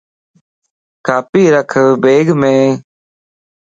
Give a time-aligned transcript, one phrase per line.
[1.05, 1.71] کاپي رک
[2.03, 2.41] بيگ ام